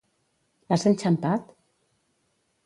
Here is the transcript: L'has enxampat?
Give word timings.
L'has 0.71 0.85
enxampat? 0.91 1.53